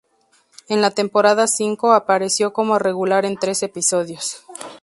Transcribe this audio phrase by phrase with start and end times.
[0.67, 4.43] En la temporada cinco, apareció como regular en tres episodios.